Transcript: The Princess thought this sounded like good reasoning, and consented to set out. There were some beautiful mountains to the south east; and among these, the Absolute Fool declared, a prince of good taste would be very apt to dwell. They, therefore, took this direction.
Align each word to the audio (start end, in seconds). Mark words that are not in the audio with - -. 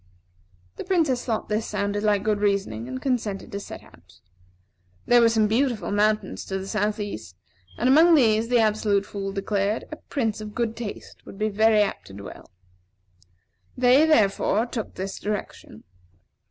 The 0.77 0.83
Princess 0.83 1.23
thought 1.25 1.47
this 1.47 1.67
sounded 1.67 2.01
like 2.01 2.23
good 2.23 2.39
reasoning, 2.39 2.87
and 2.87 2.99
consented 2.99 3.51
to 3.51 3.59
set 3.59 3.83
out. 3.83 4.19
There 5.05 5.21
were 5.21 5.29
some 5.29 5.47
beautiful 5.47 5.91
mountains 5.91 6.43
to 6.45 6.57
the 6.57 6.67
south 6.67 6.99
east; 6.99 7.35
and 7.77 7.87
among 7.87 8.15
these, 8.15 8.47
the 8.47 8.57
Absolute 8.57 9.05
Fool 9.05 9.31
declared, 9.31 9.85
a 9.91 9.97
prince 9.97 10.41
of 10.41 10.55
good 10.55 10.75
taste 10.75 11.23
would 11.27 11.37
be 11.37 11.49
very 11.49 11.83
apt 11.83 12.07
to 12.07 12.13
dwell. 12.13 12.49
They, 13.77 14.07
therefore, 14.07 14.65
took 14.65 14.95
this 14.95 15.19
direction. 15.19 15.83